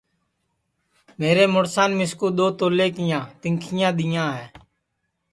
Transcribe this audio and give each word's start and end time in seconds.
میرے 1.19 1.45
مُُڑسان 1.53 1.91
مِسکُو 1.99 2.27
دؔو 2.37 2.47
تولیے 2.57 2.87
کیاں 2.95 3.23
تینٚکھیا 3.41 3.89
دؔیاں 3.97 4.29
ہے 4.37 4.47